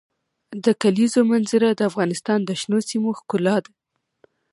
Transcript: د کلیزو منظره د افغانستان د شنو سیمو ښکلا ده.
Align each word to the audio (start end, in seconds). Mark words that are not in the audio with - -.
د 0.63 0.65
کلیزو 0.81 1.19
منظره 1.31 1.69
د 1.73 1.81
افغانستان 1.89 2.39
د 2.43 2.49
شنو 2.61 2.79
سیمو 2.89 3.11
ښکلا 3.19 3.55
ده. 3.65 3.71